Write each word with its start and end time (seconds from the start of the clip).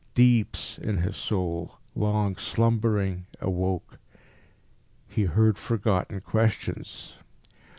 Deeps 0.15 0.79
in 0.79 0.97
his 0.97 1.15
soul, 1.15 1.77
long 1.95 2.35
slumbering, 2.35 3.27
awoke. 3.39 3.99
He 5.07 5.25
heard 5.25 5.59
forgotten 5.59 6.21
questions. 6.21 7.13